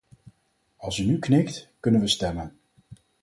Als 0.77 0.97
u 0.97 1.03
nu 1.05 1.19
knikt, 1.19 1.69
kunnen 1.79 2.01
we 2.01 2.07
stemmen. 2.07 2.59